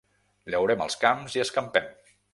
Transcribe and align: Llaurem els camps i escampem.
Llaurem 0.53 0.81
els 0.87 0.97
camps 1.05 1.37
i 1.39 1.45
escampem. 1.47 1.91